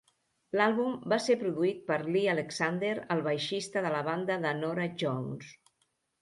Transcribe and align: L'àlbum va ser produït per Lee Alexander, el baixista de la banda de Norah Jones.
L'àlbum 0.59 0.93
va 1.11 1.19
ser 1.25 1.35
produït 1.41 1.83
per 1.89 1.97
Lee 2.15 2.31
Alexander, 2.33 2.95
el 3.17 3.21
baixista 3.29 3.85
de 3.87 3.93
la 3.97 4.01
banda 4.09 4.39
de 4.47 4.55
Norah 4.63 4.89
Jones. 5.05 5.55